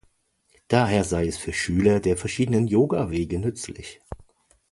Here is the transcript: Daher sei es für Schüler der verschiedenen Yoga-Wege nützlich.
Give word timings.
Daher 0.67 1.03
sei 1.03 1.27
es 1.27 1.37
für 1.37 1.53
Schüler 1.53 1.99
der 1.99 2.17
verschiedenen 2.17 2.65
Yoga-Wege 2.65 3.37
nützlich. 3.37 4.01